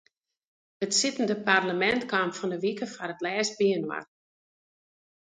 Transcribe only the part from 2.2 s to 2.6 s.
fan ’e